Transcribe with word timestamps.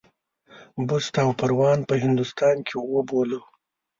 بُست 0.87 1.13
او 1.23 1.29
پروان 1.39 1.79
په 1.89 1.93
هندوستان 2.03 2.55
کې 2.67 2.75
وبولو. 2.93 3.41